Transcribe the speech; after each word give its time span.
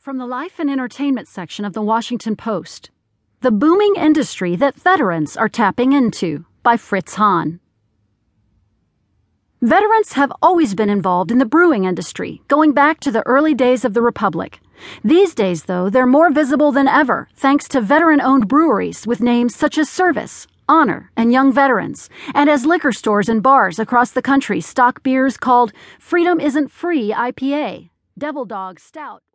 From 0.00 0.16
the 0.16 0.24
life 0.24 0.58
and 0.58 0.70
entertainment 0.70 1.28
section 1.28 1.66
of 1.66 1.74
the 1.74 1.82
Washington 1.82 2.34
Post 2.34 2.90
The 3.42 3.50
Booming 3.50 3.96
Industry 3.96 4.56
That 4.56 4.74
Veterans 4.74 5.36
Are 5.36 5.46
Tapping 5.46 5.92
Into 5.92 6.46
by 6.62 6.78
Fritz 6.78 7.16
Hahn. 7.16 7.60
Veterans 9.60 10.14
have 10.14 10.32
always 10.40 10.74
been 10.74 10.88
involved 10.88 11.30
in 11.30 11.36
the 11.36 11.44
brewing 11.44 11.84
industry, 11.84 12.40
going 12.48 12.72
back 12.72 12.98
to 13.00 13.10
the 13.10 13.22
early 13.26 13.52
days 13.52 13.84
of 13.84 13.92
the 13.92 14.00
Republic. 14.00 14.60
These 15.04 15.34
days, 15.34 15.64
though, 15.64 15.90
they're 15.90 16.06
more 16.06 16.30
visible 16.30 16.72
than 16.72 16.88
ever 16.88 17.28
thanks 17.34 17.68
to 17.68 17.82
veteran 17.82 18.22
owned 18.22 18.48
breweries 18.48 19.06
with 19.06 19.20
names 19.20 19.54
such 19.54 19.76
as 19.76 19.90
Service, 19.90 20.46
Honor, 20.66 21.10
and 21.14 21.30
Young 21.30 21.52
Veterans, 21.52 22.08
and 22.34 22.48
as 22.48 22.64
liquor 22.64 22.92
stores 22.92 23.28
and 23.28 23.42
bars 23.42 23.78
across 23.78 24.12
the 24.12 24.22
country 24.22 24.62
stock 24.62 25.02
beers 25.02 25.36
called 25.36 25.74
Freedom 25.98 26.40
Isn't 26.40 26.68
Free 26.68 27.12
IPA, 27.12 27.90
Devil 28.16 28.46
Dog 28.46 28.80
Stout. 28.80 29.22